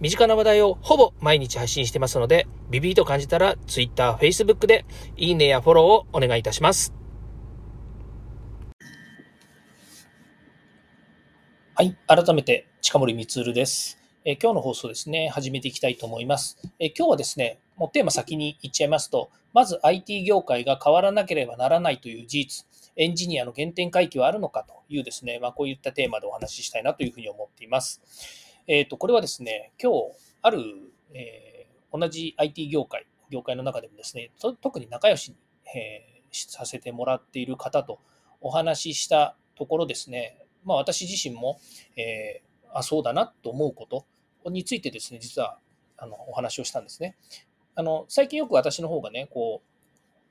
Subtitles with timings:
[0.00, 4.86] 身近な話題をほぼ毎日配信してますので、ビビーと感じたら Twitter、Facebook で
[5.18, 6.94] いいねやフォローをお願いいたします。
[11.74, 11.98] はい。
[12.06, 13.98] 改めて、近森光です。
[14.24, 16.56] え今日の放送ですね、始めていきたいと思います。
[16.78, 28.49] え今日はですね、もうテーマ先に言っちゃいますと、まず IT 業界が変わらなければならないという事実、エンジニアの原点回帰はあるのかというですね、まあ、こういったテーマでお話ししたいなというふうに思っています。
[28.66, 30.60] えっ、ー、と、これはですね、今日、ある、
[31.14, 34.30] えー、同じ IT 業界、業界の中でもですね、
[34.60, 35.36] 特に仲良しに、
[35.74, 38.00] えー、させてもらっている方と
[38.40, 41.58] お話ししたところですね、まあ、私自身も、
[41.96, 45.58] えー、あ、そうだなと思うことについてですね、実は
[45.96, 47.16] あのお話をしたんですね。
[47.74, 49.62] あの最近よく私の方がね、こ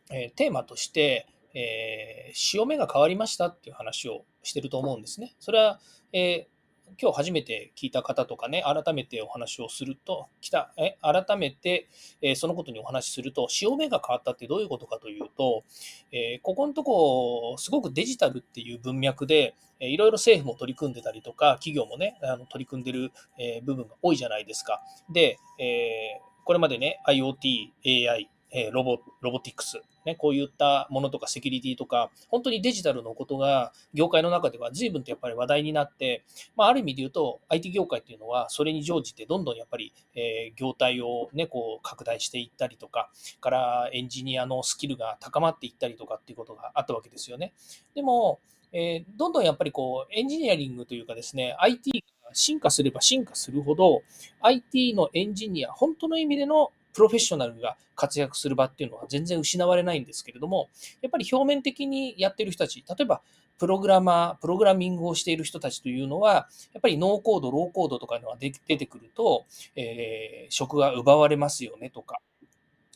[0.10, 5.36] う、えー、テーマとして、えー、潮目が変わりましたっていう話をしてると思うんですね。
[5.40, 5.80] それは、
[6.14, 6.59] えー
[7.02, 11.90] 今日初めて聞いた方とかね、改めてお話をすると、来た、え改めて、
[12.22, 15.64] えそのことにお話しすると、潮目が変わったってどういうことかというと、
[16.12, 24.82] えここのとこ、すごくデジタルっていう文脈で、えいろいろ政府も取り組んでたりとか、企業もね、あの取り組んでる、え部分が多いじゃないですか。
[25.12, 36.24] で、えこれまでね、IoT、AI、えロボロボティクス、ね、こういったものとかセキュリティとか、本当にデジタルのことが業界の中では随分とやっぱり話題になって、
[36.56, 47.54] まあ、ある意味で言うと IT 業界っていうのはそれに乗じてどんどんやっぱり、え業態をね、こう拡大していったりとか、からエンジニアのスキルが高まっていったりとかっていうことがあったわけですよね。
[47.96, 48.40] でも、
[48.72, 54.02] えー、どんどんやっぱりこうエンジニアリングというかですね、IT が進化すれば進化するほど、
[54.42, 60.70] IT のエンジニア、本当の意味でのプロフェッショナルが活躍する場っていうのは全然失われないんですけれども、
[61.02, 63.22] やっぱり表面的にやってる人たち、例えば
[63.60, 69.46] プログラマー、プログラミングをしている人たちというのは、やっぱりノーコード、ローコードとかいうのが出てくると、
[69.76, 72.20] えー、職が奪われますよねとか、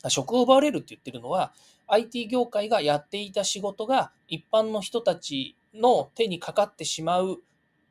[0.08, 1.52] 職を奪われるって言ってるのは、
[1.86, 7.42] IT 業界がやっていた仕事が一般の人たちの手にかかってしまう、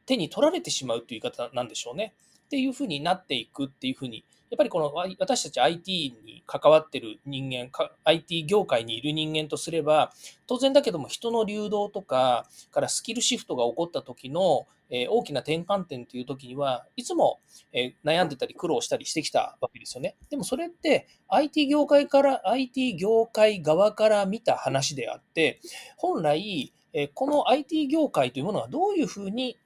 [0.08, 2.14] 手に取られてしまうという言い方なんでしょうね。
[2.46, 7.72] っていうふうになっていくっていうふうにやっぱりこの私たち IT に関わってる人間、
[8.04, 10.14] IT 業界にいる人間とすれば、
[10.46, 17.40] 当然だけども人の流動とか、からスキルシフトが起こった時の、え大きな転換点という時には、いつも、
[17.72, 20.18] え悩んでたり苦労したりしてきたわけですよね。
[20.30, 25.62] でもそれって IT 業界から、IT 業界側から見た話であって、
[25.98, 26.72] 本来、
[27.16, 29.58] この IT 業界というものはどういうふうに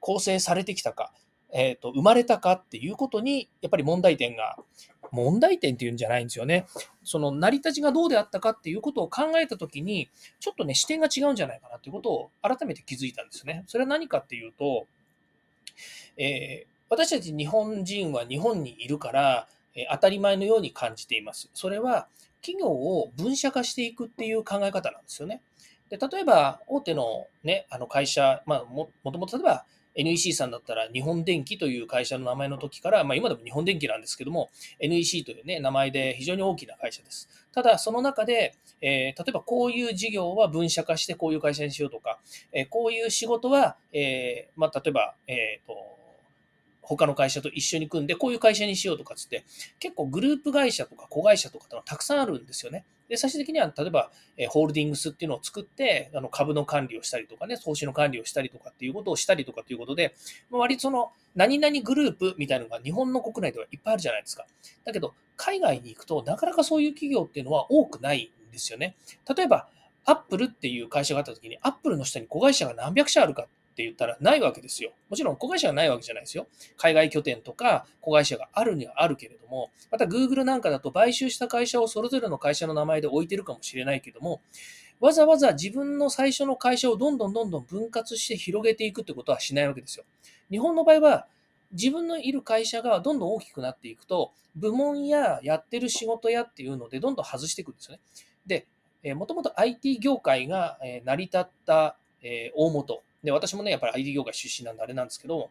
[0.00, 1.11] 構成されてきたか。
[1.52, 4.56] えっ、ー、と、生まれたかっていうことに、やっぱり問題点が、
[5.10, 6.66] 問題点っていうんじゃないんですよね。
[7.04, 10.08] その成り立ちがどうであったかっていうことを考えたときに、
[10.40, 13.64] ちょっとね、視点が違うんじゃないかなっていうことを改めて気づいたんですね。
[13.66, 14.86] それは何かっていうと、
[16.16, 21.50] えー、私たち日本人は日本にいるから、えー、当たり前のように感じています。
[21.52, 22.08] それは、
[22.40, 25.42] 企業を分社化していくっていう考え方なんですよね。
[25.90, 29.64] で例えば、大手の,、ね、あの会社、まあも、もともと例えば
[29.96, 37.28] NEC さんだったら日本電機という会社の名前の時から、まあ、今でも日本電機なんですけども、NEC という、ね、名前で非常に大きな会社です。
[37.52, 42.18] ただ、その中で、えー、例えばこういう事業は分社化してこういう会社にしようとか、
[42.52, 45.92] えー、こういう仕事は、えー、まあ、例えば、えっ、と、
[46.82, 49.44] 他の会社と一緒に組んで、こういう会社にしようとかつって、
[49.78, 52.84] 結構グループ会社とか子会社とかたくさんあるんですよね。
[53.12, 60.14] で、最終的には、例えば、えホールディングスっていうのを作って、あの株の管理をしたりとかね、投資の管理をしたりとかっていうことをしたりとかっていうことで、
[60.50, 64.46] 割とその、何々グループみたいなのが日本の国内ではいっぱいあるじゃないですか。
[64.86, 68.96] だけど、海外に行くと、なかなかそういう企業っていうのは多くないんですよね。
[69.36, 69.68] 例えば、
[70.06, 74.92] アップルっていう会社があった時に、アップルの下に子会社が何百社あるかって言ったらないわけですよ。
[75.08, 76.46] もちろん子会社がないわけじゃないですよ。
[76.76, 84.40] 海外拠点とか子会社があるにはあるけれども、また Google なんかだと買収した会社をそれぞれの会社の名前で置いてるかもしれないけども、
[85.00, 90.04] わざわざ自分の最初の会社をどんどんどんどん分割して広げていくってことはしないわけですよ。
[90.50, 91.26] 日本の場合は、
[91.72, 98.00] 自分のいる会社がどんどん大きくなっていくと、部門ややってる仕事やっていうのでどんどん外していくんですよね。
[99.02, 101.96] で、もともと IT 業界が成り立った
[102.54, 105.50] 大元で、私もね、やっぱり IT 業界出身なんであれなんですけど、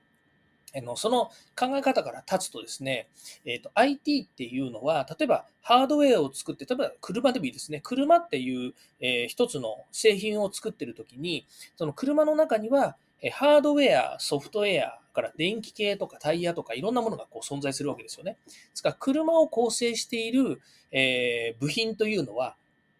[0.73, 1.25] あのその
[1.57, 3.07] 考え方から立つとですね、
[3.43, 11.45] えーと、IT っていうのは、例えばハードウェアを作って、例えば車でもいいですね、車っていう、えー、一つの製品を作ってるときに、
[11.75, 12.95] その車の中には、
[13.33, 18.37] ハードウェア、ソフトウェアから電気系とかタイヤとかいろんなものがこう存在するわけですよね。
[18.45, 20.59] ですから車を構成している、
[20.91, 22.55] えー、部品というのは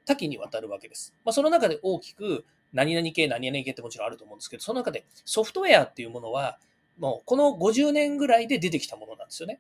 [0.06, 1.16] 多岐にわたるわけです。
[1.26, 6.58] まあ、その中で大きく何々系、何々系ってもちろんあると思うんですけど、その中でソフトウェアっていうものは、
[7.00, 9.60] もうこの50年ぐらいで出てきたものなんですよね。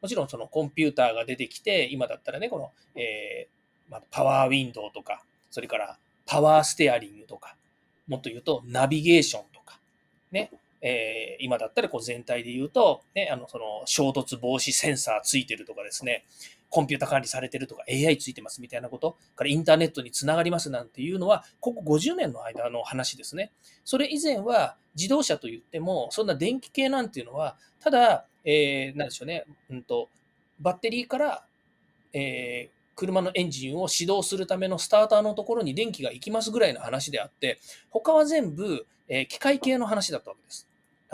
[0.00, 7.56] もちろんそのコンピューターが出てきて、今だったらね、この、えーまあ、パワーウィンドウとか、それからパワーステアリングとか、
[8.08, 9.78] もっと言うとナビゲーションとか、
[10.30, 10.50] ね、
[10.80, 16.24] えー、今だったらこう全体で言うと、ね、あのその衝突防止センサーついてるとかですね、
[16.70, 23.52] コンピュータ管理されてるとか AI ついてますみたいなこと、からインターネットにつながりますなんていうのは、ここ50年の間の話ですね。
[23.84, 30.08] それ以前は自動車といっても、そんな電気系なんていうのは、ただ、えー、なんでしょうね、うんと、
[30.60, 31.44] バッテリーから、
[32.12, 37.58] えー、車のエンジンを始動するためのスターターのところに電気が行きますぐらいの話であって、
[37.90, 40.66] 他は全部、え、機械系の話だったわけです。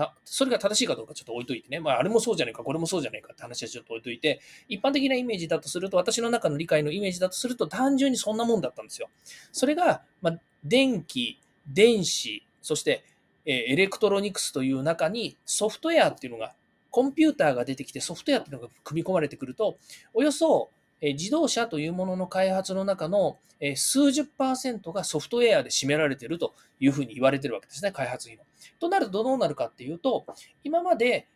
[0.03, 9.09] あそれが正しいかどうかちょっと置いといてね、まあ、あれもそうじゃないか、これもそうじゃないかって話はちょっと置いといて、一般的なイメージだとすると、私の中の理解のイメージだとすると、単純にそんなもんだったんですよ。
[9.53, 13.05] それが、まあ、電気、電子、そして、
[13.45, 16.55] えエレクトロニクスという中にソフトウェアっていうのが、
[16.91, 19.79] コンピューターが出てきてソフトウェアっていうのが組み込まれてくると、
[20.15, 20.71] およそ
[21.03, 23.39] 自動車というものの開発の中の
[23.77, 28.45] 数十パーセントがソフトウェアで占められているというふうに言われているわけですね、開発費の。
[28.81, 30.25] となるとどうなるかっていうと、
[30.65, 31.27] 今まで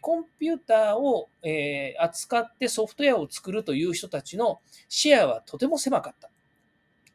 [0.00, 1.28] コンピューターを
[1.98, 6.28] 扱ってソフトウェアを作るという人たちのシェアはとても狭かった。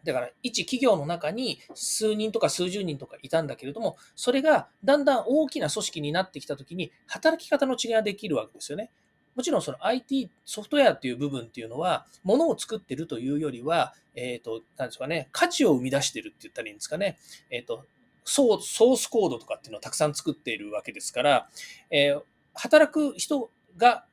[0.03, 8.89] だから、一企業の中に数人とか数十人とかいたんだけれども、それがだんだん大きな組織になってきたときに、働き方の違いができるわけですよね。
[9.37, 17.19] もちろんその IT、ソフトウェアっていう部分っていうのは、ものを作ってるというよりは、えっ、ー、と、なんですかね、価値を生み出してるって言ったらいいんですかね。
[17.51, 17.85] えっ、ー、と、
[18.25, 21.49] ソースコードとかっていうのをたくさん作っているわけですから、
[21.91, 22.21] えー、
[22.55, 24.05] 働く人が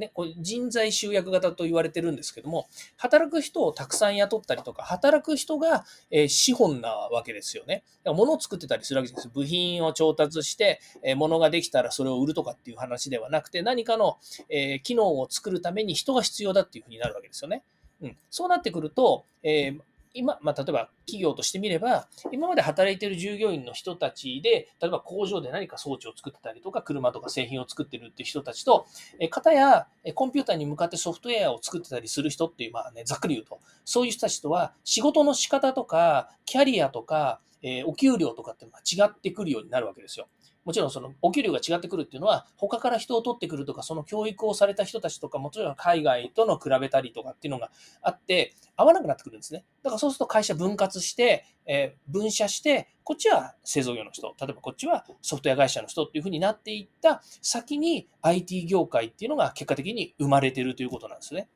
[0.00, 2.66] ね、これ人材集約型と言われてるんですけども、
[2.96, 7.84] 働く人をたくさん雇ったりとか、働く人が、え資本なわけですよね。
[8.02, 9.28] だから物を作ってたりするわけです。
[9.28, 14.18] 部品を調達して、え物ができたらそれを売るとかっていう話ではなくて、何かの、
[14.48, 17.62] え機能を作るために人が必要だっていうふうになるわけですよね。
[18.02, 19.80] うん、そうなってくると、えー、
[20.14, 28.86] 今、まあ、例えば企業としてみれば、今まで働いている従業員の人たちで、例えば工場で何か装置を作ってたりとか、車とか製品を作ってるっていう人たちと、
[29.18, 40.28] え方やコンピューターに向かってソフトウェアを作ってたりする人っていう、まあね、ざっくり言うと、そういう人たちとは仕事の仕方とか、キャリアとか、えお給料とかっていうのが違ってくるようになるわけですよ。
[40.64, 47.70] もちろんそのお給料が違ってくるっていうのは、他から人を取ってくるとか、その教育をされた人たちとか、もちろん海外との比べたりとかっていうのが
[48.02, 49.64] あって、合わなくなってくるんですね。
[49.82, 61.48] だからそうすると会社分割して、えー、分社して、こっちは製造業の人、例えばこっちはソフトウェア会社の人っていうふうになっていった先に IT 業界っていうのが結果的に生まれてるということなんですね。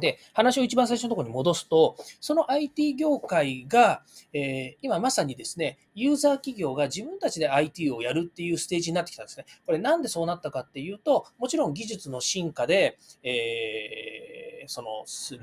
[0.00, 9.46] で、話を一番最初のところに戻すと、その IT 業界が、えー、今まさにですね、ユーザー企業が自分たちで IT をやるっていうステージになってきたんですね。
[9.66, 14.88] これなんでそうなったかっていうと、もちろん技術の進化で、えー、その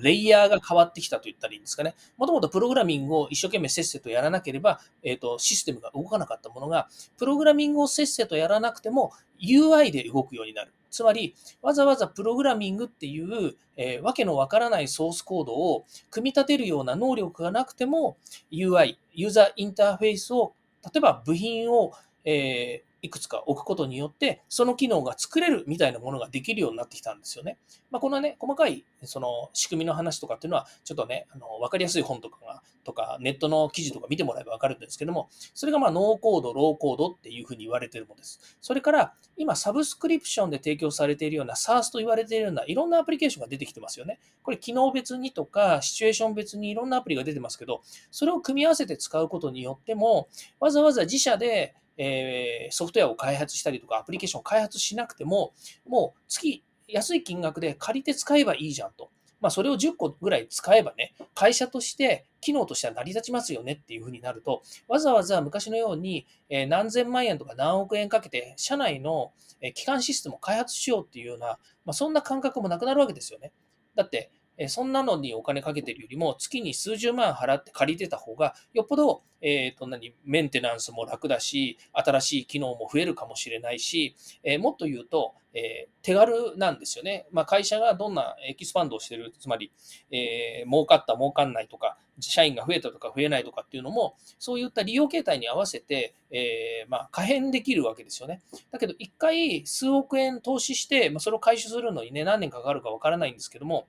[0.02, 1.96] レイヤーが変わってきたと言ったらいいんですかね。
[2.18, 10.72] もともとプログラミングを一生懸命せっせとやらなければ、えーと、システムが動かなかったものが、プログラミングをせっせとやらなくても UI で動くようになる。
[10.96, 18.18] つまり、わざわざプログラミングっていう、えー、わけのわからないソースコードを組み立てるような能力がなくても、
[18.50, 20.54] UI、ユーザーインターフェースを、
[20.86, 21.92] 例えば部品を、
[22.24, 27.58] えー、いくつか置くことによって、その機能が作れるみたいなものができるようになってきたんですよね。
[27.92, 38.40] まあ、このね、細かいその仕組みの話とかっていうのは、ちょっとね、あの分かりやすい本とかが、とか、ネットの記事とか見てもらえば分かるんですけども、それがまあノーコード、ローコードっていうふうに言われてるものです。
[38.62, 44.20] それから、今、サブスクリプションで提供されているような SARS と言われているようないろんなアプリケーションが出てきてますよね。
[44.44, 47.82] これ、機能別にとか、シチュエーション別にいろんなアプリが出てますけど、
[48.12, 50.28] それを組み合わせて使うことによっても、
[50.60, 55.54] わざわざ自社でえ、ソフトウェアを開発したりとか、アプリケーションを開発しなくても、
[55.88, 59.12] もう月安い金額で借りて使えばいいじゃんと。
[59.42, 66.26] まあ、それを10個ぐらい使えばね、会社として機能としては成り立ちますよねっていうふうになると、わざわざ昔のように
[66.68, 69.34] 何千万円とか何億円かけて、社内の
[69.76, 73.52] 基幹システムを開発しようっていうような、まあ、そんな感覚もなくなるわけですよね。
[73.94, 87.28] だって、えそんなのにお金かけてるよりも、月に数十万払って借りてた方が、よっぽど、えっ、と、何、メンテナンスも楽だし、新しい機能も増えるかもしれないし、えもっと言うと、え手軽なんですよね。
[87.32, 89.72] まあ、会社がどんなエキスパンドをしてる、つまり、
[90.12, 98.42] えー、儲かった、儲かんないとか、社員が増えたとか増えないとかっていうのも、そういった利用形態に合わせて、えー、まあ、可変できるわけですよね。
[98.72, 103.88] だけど、一回数億円投資して、まあ、それを回収するのにね、何年かかるかわからないんですけども、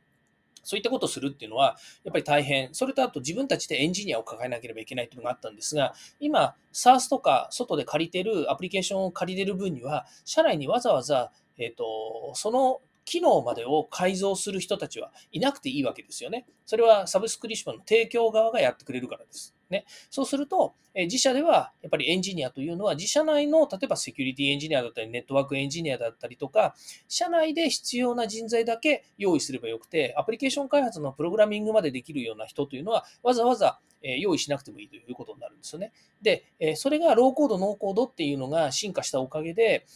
[0.67, 2.75] そういったことをするっていうのは、やっぱり大変。
[2.75, 16.45] それとあと自分たちでエンジニアを抱えなければいけないっていうのがあったんですが、今、SARS とか外で借りてるアプリケーションを借りてる分には、社内にわざわざ、えっ、ー、と、その機能までを改造する人たちはいなくていいわけですよね。
[16.67, 19.55] それはサブスクリプションの提供側がやってくれるからです。
[19.71, 26.75] ね、そうすると、え自社ではやっぱりエンジニアというのは自社内の例えばセキュリティエンジニアだったりネットワークエンジニアだったりとか
[27.09, 35.93] 社内で必要な人材だけ用意すればよくてアプリケーション開発のプログラミングまでできるような人というのはわざわざ用意しなくてもいいということんですよね。
[36.23, 39.87] で、えそれがローコード、ノーコードっていうのが進化したおかげで、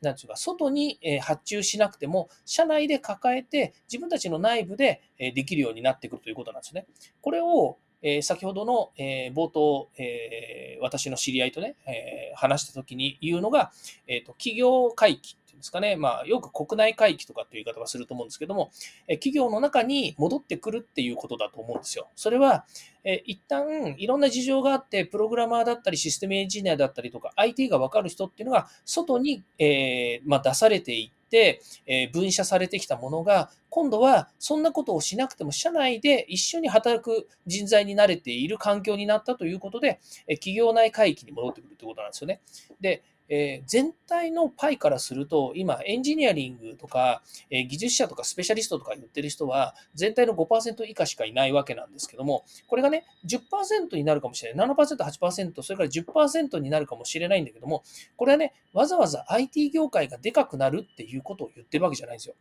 [0.00, 6.86] なんていうか、外に発注しなくても、社内で抱えて、自分たちの内部でできるようになってくるということなんですね。
[7.20, 13.70] これをえ、先ほどの、え、冒頭、え、私の知り合いとね、え話したときに言うのが、
[14.08, 18.70] えーと、企業回帰ですかね、まあ、よく国内回帰とかっていう言い方はすると思うんですけども、
[19.08, 22.08] え企業の中に戻ってくるっていうことだと思うんですよ。
[22.14, 22.66] それは、
[23.04, 42.42] え一旦いろんな事情があって、プログラマーだったり、システムエンジニアだったりとか、IT がわかる人っていうのが、外に、えまあ、出されていって、て、え分社されてきたものが、今度はそんなことをしなくても社内で一緒に働く人材に慣れている環境になったということで、え企業内回帰に戻ってくるということなんですよね。
[42.82, 54.68] で、えー、全体のパイからすると、今、エンジニアリングとか、え、技術者とかスペシャリストとか言ってる人は、全体の5%以下しかいないわけなんですけども、これがね、10%になるかもしれない。
[54.68, 57.84] 7%、8%、それから10%になるかもしれないんだけども、
[58.16, 62.34] これはね、わざわざ IT 業界がでかくなるっていうことを言ってるわけじゃないんですよ。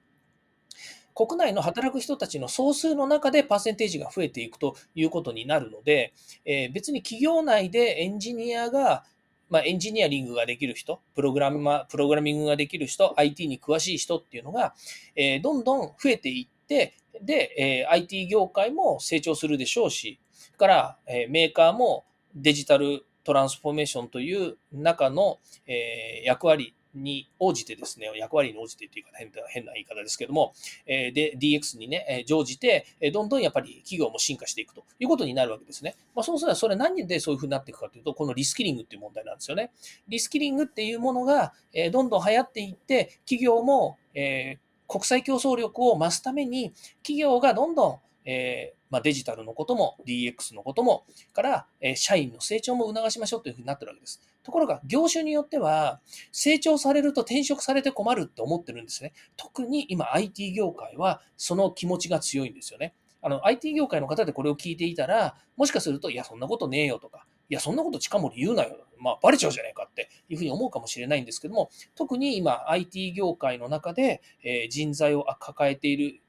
[1.14, 6.14] 国内の働く人たちの総数の中でパーセンテージが増えていくということになるので、
[6.46, 9.04] えー、別に企業内でエンジニアが
[9.52, 14.74] まあ、エンジニアリングができる人、プログラムプログラミングができる人、IT に詳しい人っていうのが、
[15.16, 20.20] えー、どんどん増えていって、で、えー、IT 業界も成長するでしょうし、
[20.58, 30.54] から、えー、メーカーもデジタルトランスフォーメーションという中の、えー、役割に応じてですね、役割に応じてっていうか変な変な言い方ですけども、
[30.86, 35.96] えで、DX にね、乗じて、どんどんやっぱり企業も進化していくということになるわけですね。
[36.16, 39.72] まあ、そうすればそれ何でそういうふうになっていくかというと、このリスキリングっていう問題なんですよね。
[40.08, 44.58] リスキリングっていうものが、えどんどん流行っていって、企業も、え
[44.88, 54.22] 国際競争力を増すために、企業がどんどんえー、まあ、デジタルのことも DX のこともから、えー、社員の成長も促しましょうというふうになってるわけです。
[54.44, 56.00] ところが、業種によっては、
[56.32, 59.14] 成長されると転職されて困るって思ってるんですね。
[59.38, 62.94] 特に今 IT 業界はその気持ちが強いんですよね。
[63.22, 68.78] あの、IT 業界の方でこれを聞いていたら、もしかすると、いや、そんなことねえよとか、いや、そんなこと近森言うなよ。
[68.98, 76.22] まあ、バレちゃうじゃないかっていうふうに思うかもしれないんですけども、特に今、IT 業界の中で、え、人材を抱えている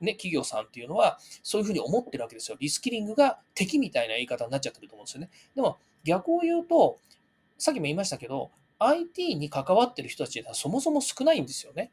[0.00, 2.56] ね、企業さんっていうのは、そういうふうに思ってるわけですよ。
[2.60, 5.30] リスキリングが敵みたいな言い方になっちゃってると思うんですよね。
[5.54, 6.98] でも、逆を言うと、
[7.58, 11.90] さっきも言いましたけど、IT に関わってる人たちはそもそも少ないんですよね。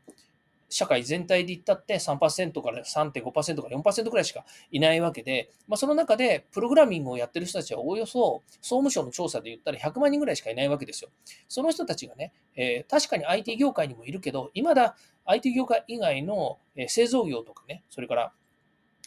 [0.70, 11.10] 社会全体で言ったって3%から3.5%から4%くらいしかいないわけで、まあ、その中でプログラミングをやってる人たちはおおよそ総務省の調査で言ったら100万人ぐらいしかいないわけですよ。
[11.48, 14.96] その人たちがね、えー、確かに IT 業界にもいるけど、未だ
[15.26, 18.34] IT 業界以外の製造業とかね、それから、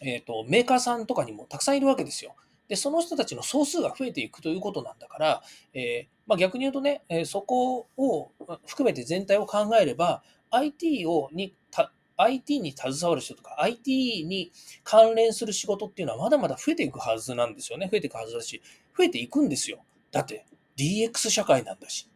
[0.02, 2.34] えーと、メーカーさんとかにもたくさんいるわけですよ。
[2.68, 8.30] で、その人たちの総数が増えていくということなんだから、えー、まあ、逆に言うとね、えそこを
[8.66, 11.54] 含めて全体を考えれば、IT をに
[12.18, 17.88] IT に携わる人とか、IT に関連する仕事っていうのはまだまだ増えていくはずなんですよね。
[17.90, 18.60] 増えていくはずだし、
[18.96, 19.78] 増えていくんですよ。
[20.10, 20.44] だって
[20.76, 22.08] DX 社会なんだし。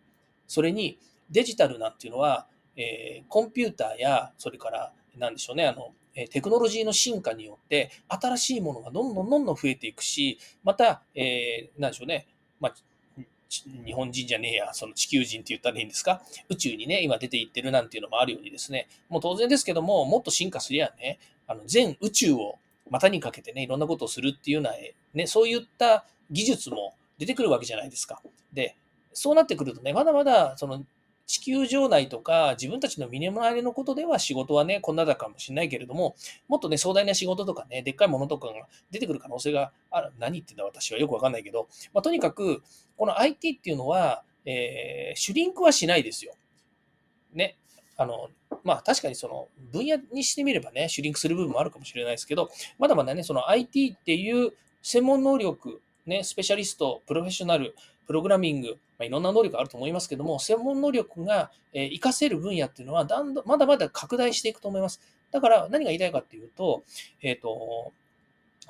[0.48, 0.98] それに
[1.30, 5.92] デジタルなんていうのは、えー、コンピューターや、それから、なんでしょうね、あの、
[6.30, 12.26] テクノロジーの進化によって、新しいものがどんどんどんどん増えていくし、また、えー、なんでしょうね、
[12.60, 12.74] まあ、
[13.84, 24.72] 日本人じゃねえや、その地球人って言ったらいいんですか、宇宙にね、今出ていってるなんていうのもあるようにですね、もう当然ですけども、もっと進化すりゃね、あの全宇宙を股にかけてね、いろんなことをするっていうような、
[25.14, 28.22] ね、そういった技術も出てくるわけじゃないですか。
[28.52, 28.76] で、
[29.12, 30.84] そうなってくるとね、まだまだその
[31.32, 36.14] 地球上内とか自分たちの身の回りのことでは仕事はね、こんなだかもしれないけれども、
[36.46, 38.52] もっとね、壮大な仕事とかね、でっかいものとかが
[38.90, 40.12] 出てくる可能性がある。
[40.18, 42.62] 何言ってんだ私はよくわかんないけど、まあ、とにかく、
[42.98, 46.34] この IT っていうのは、えー、シュリンクはしないですよ。
[47.32, 47.56] ね。
[47.96, 48.28] あの、
[48.62, 57.74] まあ確かにその分野にしてみればね、シュリンクする部分もあるかもしれないですけど、まだまだね、その IT っていう専門能力、ね、スペシャリスト、プロフェッショナル、
[58.06, 65.00] プログラミング、ま、いろんな能力あると思いますけども、専門能力が活かせる分野っていうのはだんだん、まだまだ拡大していくと思います。
[65.30, 66.84] だから何が言いたいかっていうと、
[67.22, 67.92] えっ、ー、と、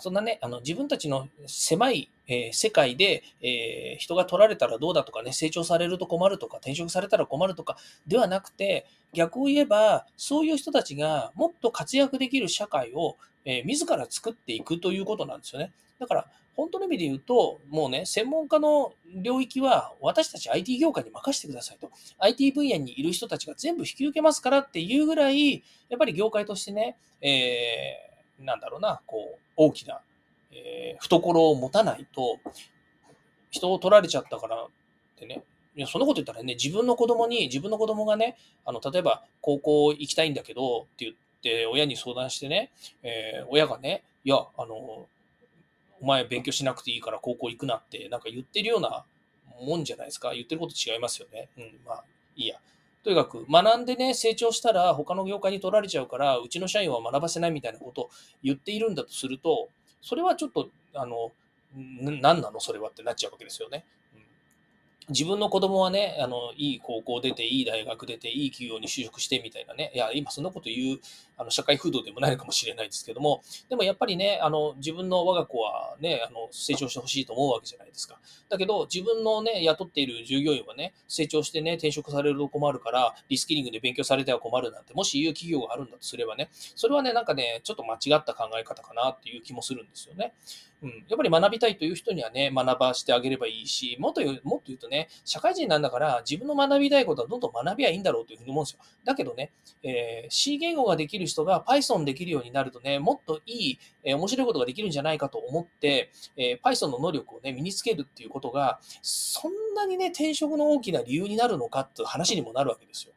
[0.02, 7.76] そんなね、あの自分たちの狭い、えー、世界で、えー、人が取られたらどうだとかね、成長されると困るとか、転職されたら困るとか
[8.08, 15.72] ではなくて、逆を言えば、そういう人たちがもっと活躍できる社会を、えー、自ら作っていくということなんですよね。
[16.00, 21.92] だから、本当の意味で言うと、もうね、専門家の領域は私たち IT 業界に任せてくださいと。
[22.18, 30.00] IT 分野にいる人たちが全部引き受けますからっていうぐらい、やっぱり業界としてね、えー、なんだろうな、こう、大きな、
[30.52, 32.38] えー、懐を持たないと、
[33.50, 34.68] 人を取られちゃったからっ
[35.16, 35.42] てね、
[35.74, 42.70] いや、そんなこと言ったらね、自分の子供に、自分の子供がね、あの、例えば高校行きたいんだけどって言って、親に相談してね、
[43.02, 45.06] えー、親がね、いや、あの、
[46.00, 49.04] お前勉強しなくていいから高校行くなって、なんか言ってるような
[49.60, 50.34] もんじゃないですか。
[50.34, 51.48] 言ってること違いますよね。
[51.56, 52.04] うん、まあ、
[52.36, 52.58] いいや。
[53.04, 58.10] とにかく、学んでね、成長したら他の業界に取られちゃうから、うちの社員は学ばせないみたいなことを
[58.42, 59.68] 言っているんだとすると、
[60.00, 61.32] それはちょっと、あの、
[61.74, 62.60] 何なの？
[62.60, 63.84] それはってなっちゃうわけですよね。
[65.08, 69.90] 自分の子供はね、あの、いい高校出て、いい大学出て、いい企業に就職してみたいなね。
[69.94, 71.00] いや、今そんなこと言う、
[71.42, 78.18] あの、社会風土でもないかもしれないですけども、でもやっぱりね、あの、自分の我が子はね、あの、成長してほしいと思うわけじゃないですか。
[78.48, 90.34] だけど、自分のね、雇っている従業員はね、成長してね、転職されると困るから、リスキリングで勉強されては困るなんて、もし言う企業があるんだとすればね、それはね、なんかね、ちょっと間違った考え方かなっていう気もするんですよね。
[90.82, 98.80] うん、やっぱり学びたいという人にはね、学ばしてあげればいいし、もっと言うもっと言うとね、社会人なんだから自分の学びたいことはどんどん学びはいいんだろうというふうに思うんですよ。
[99.04, 99.52] だけどね、
[99.84, 113.12] えー、C 言語ができる人が Python できるようになるとね、もっといい、えー、面白いことができるんじゃないかと思って、えー、Python の能力をね、身につけるっていうことが、そんなにね、転職の大きな理由になるのかっていう話にもなるわけですよ。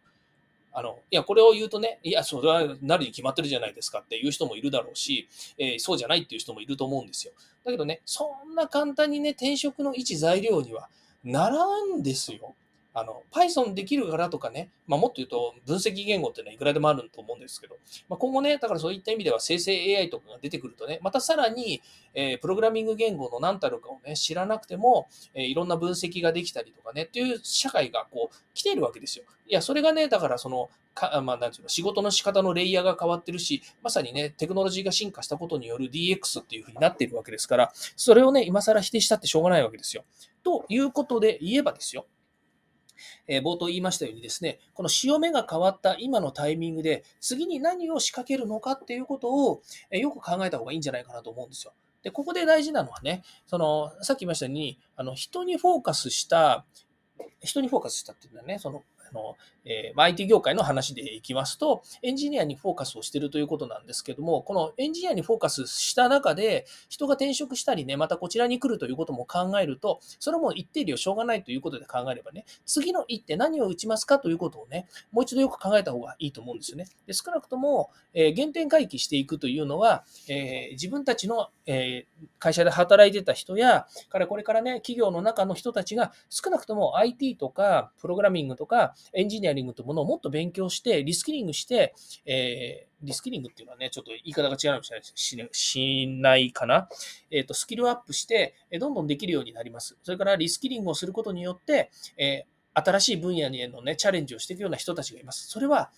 [0.78, 7.34] あの、いや、これを言うとね、いや、それはなるに決まってるじゃないですかっていう人もいるだろうし、えー、そうじゃないっていう人もいると思うんですよ。
[7.63, 10.89] だけどね、そんな簡単にね、転職の一材料には
[11.23, 12.56] ならんですよ。
[12.95, 17.75] あの、Python できるからとかね、まあ、もっと言うと分析言語っていうのはいくらでもあると思うんですけど、
[18.08, 21.81] まあ、今後ね、だからそういった意味では生成 AI とかが出てくるとね、またさらに、
[22.13, 29.25] えー、プログラミング言語の何たるかをね、知らなくても、えー、いろんな分析ができたりとかね、っていう社会がこう、来ているわけですよ。
[29.45, 40.05] いや、それがね、だからその、かまあ、なんていうの、仕事の仕方のレイヤーが変わってるし、まさにね、テクノロジーが進化したことによる DX っていうふうになっているわけですから、それをね、今更否定したってしょうがないわけですよ。
[40.43, 42.05] ということで言えばですよ。
[43.27, 51.73] え、冒頭言いましたようにですね、この潮目が変わった今のタイミングで、次に何を仕掛けるのかっていうことを、え、よく考えた方がいいんじゃないかなと思うんですよ。
[52.03, 56.65] で、ここで大事なのはね、その、さっき言いましたように、あの、人にフォーカスした、
[57.41, 76.88] 人にフォーカスしたっていうのはね、その、あの、えー、IT 業界の話でいきますと、エンジニアにフォーカスをしているということなんですけども、このエンジニアにフォーカスした中で、人が転職したりね、またこちらに来るということも考えると、それも一定量しょうがないということで考えればね、次の一手何を打ちますかということをね、もう一度よく考えた方がいいと思うんですよね。
[77.08, 82.06] で少なくとも、えー、原点回帰していくというのは、えー、自分たちの、え、
[82.39, 96.88] 会社で働いてた人や、からこれからね、企業の中の人たちが少なくとも IT とか、プログラミングとか、エンジニアリングというものをもっと勉強して、リスキリングして、えー、リスキリングっていうのはね、ちょっと言い方が違うかもしれないししないかな？
[97.32, 99.98] えっ、ー、と、スキルアップして、どんどんできるようになります。
[100.04, 105.48] それからリスキリングをすることによって、えー、新しい分野へのね、チャレンジをしていくような人たちがいます。
[105.48, 105.91] それは、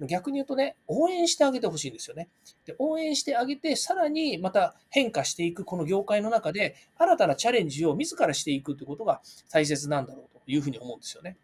[0.00, 2.30] 逆に言うとね、応援してあげてほしいんですよね。
[2.64, 9.20] で応援してあげて、さらにまた変化していくこの業界の中で、新たなチャレンジを自らしていくということが
[9.50, 11.36] 大切なんだろうというふうに思うんですよね。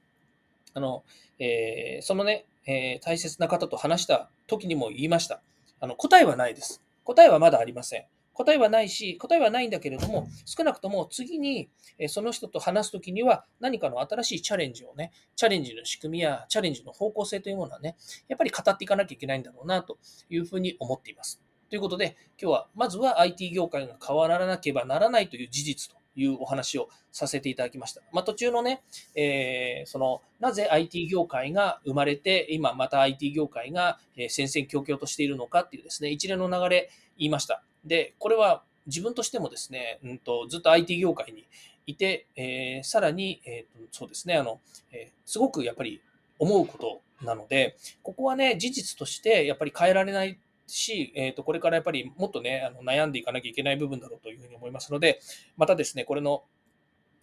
[0.74, 1.04] あの、
[1.38, 5.42] えー、そのね、えー、大切な方と話した時にも言いました。
[5.80, 6.82] あの、答えはないです。
[7.04, 8.04] 答えはまだありません。
[8.38, 11.70] 答えはないし、答えはないんだけれども、少なくとも次に
[12.06, 17.96] その人と話すときには何かの新しいチャレンジをね、チャレンジの仕組みやチャレンジの方向性というものはね、
[18.28, 19.98] やっぱり語っていかなきゃいけないんだろうなと
[20.30, 21.42] いうふうに思っています。
[21.68, 28.02] ということで、今日はまずは IT 業界が変わらなければならないという事実というお話をさせていただきました。
[28.12, 28.82] まあ、途中のね、
[29.14, 37.62] えー、その、なぜ IT 業界が生まれて、今また IT 業界が戦々恐々としているのかっていうですね、一連の流れ言いました。
[37.84, 41.46] で、これは自分としてもですね、うんと、ずっと IT 業界に
[41.86, 44.60] いて、えー、さらに、えーと、そうですね、あの、
[44.92, 46.00] えー、すごくやっぱり
[46.38, 50.38] 思うことなので、ここはね、事実としてやっぱり変えられない
[50.68, 55.20] し、えー、とこれからやっぱりもっとね、あの悩んでいかなきゃいけない部分だろうというふうに思いますので、
[55.56, 56.44] またですね、これの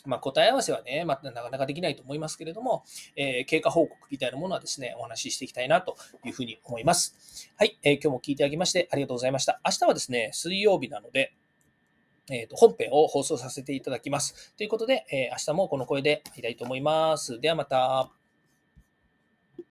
[0.06, 2.84] まあ、答え合わせはね、まあ、なかなかできないと思いますけれども、
[3.16, 7.52] えー、経過報告みたいなものはですね、お話ししていきたいなというふうに思います。
[7.58, 9.60] はい、えー、今日も聞いてあげましてありがとうございました。
[9.66, 11.34] 明日はですね、水曜日なので、
[12.30, 14.54] えー、と本編を放送させていただきます。
[14.58, 17.40] ということで、えー、明日もこの声で会いたいと思います。
[17.40, 18.25] ではまた。